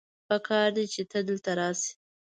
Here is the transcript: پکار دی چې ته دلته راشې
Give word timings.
پکار 0.27 0.69
دی 0.75 0.85
چې 0.93 1.01
ته 1.11 1.19
دلته 1.27 1.51
راشې 1.59 1.91